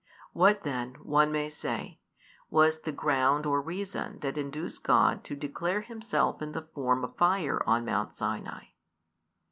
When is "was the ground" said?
2.49-3.45